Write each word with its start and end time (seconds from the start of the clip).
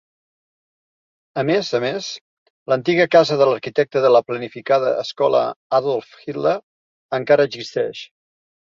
A 1.41 1.43
més 1.49 1.69
a 1.79 1.81
més, 1.83 2.07
l'antiga 2.73 3.07
casa 3.17 3.39
de 3.43 3.49
l'arquitecte 3.51 4.03
de 4.07 4.13
la 4.17 4.25
planificada 4.31 4.95
Escola 5.07 5.45
Adolf 5.83 6.19
Hitler 6.27 6.61
encara 7.21 7.51
existeix. 7.53 8.07